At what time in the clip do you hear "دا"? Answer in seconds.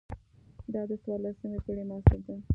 0.73-0.81